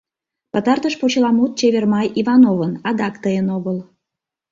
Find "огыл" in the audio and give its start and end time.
3.57-3.77